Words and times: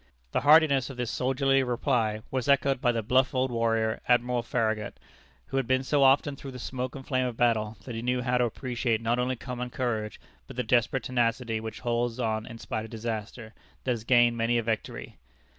The 0.31 0.39
heartiness 0.41 0.89
of 0.89 0.97
this 0.97 1.11
soldierly 1.11 1.61
reply 1.61 2.21
was 2.31 2.49
echoed 2.49 2.81
by 2.81 2.91
the 2.91 3.03
bluff 3.03 3.35
old 3.35 3.51
warrior, 3.51 4.01
Admiral 4.07 4.41
Farragut, 4.41 4.99
who 5.49 5.57
had 5.57 5.67
been 5.67 5.83
so 5.83 6.01
often 6.01 6.35
through 6.35 6.53
the 6.53 6.57
smoke 6.57 6.95
and 6.95 7.05
flame 7.05 7.27
of 7.27 7.37
battle, 7.37 7.77
that 7.85 7.93
he 7.93 8.01
knew 8.01 8.23
how 8.23 8.39
to 8.39 8.45
appreciate 8.45 8.99
not 8.99 9.19
only 9.19 9.35
common 9.35 9.69
courage, 9.69 10.19
but 10.47 10.55
the 10.55 10.63
desperate 10.63 11.03
tenacity 11.03 11.59
which 11.59 11.81
holds 11.81 12.19
on 12.19 12.47
in 12.47 12.57
spite 12.57 12.85
of 12.85 12.89
disaster, 12.89 13.53
that 13.83 13.91
has 13.91 14.03
gained 14.03 14.35
many 14.35 14.57
a 14.57 14.63
victory. 14.63 15.17